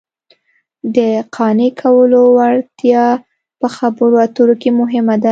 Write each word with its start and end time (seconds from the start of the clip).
د 0.95 0.97
قانع 1.35 1.69
کولو 1.81 2.21
وړتیا 2.37 3.05
په 3.59 3.67
خبرو 3.75 4.15
اترو 4.25 4.55
کې 4.61 4.69
مهمه 4.79 5.15
ده 5.23 5.29